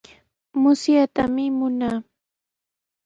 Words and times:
Musyaytami 0.61 1.45
munaa. 1.57 1.97